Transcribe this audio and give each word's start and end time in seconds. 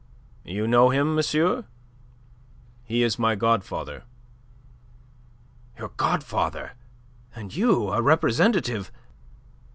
"You 0.45 0.65
know 0.65 0.89
him, 0.89 1.13
monsieur?" 1.13 1.65
"He 2.83 3.03
is 3.03 3.19
my 3.19 3.35
godfather." 3.35 4.01
"Your 5.77 5.89
godfather! 5.89 6.71
And 7.35 7.55
you 7.55 7.89
a 7.91 8.01
representative! 8.01 8.91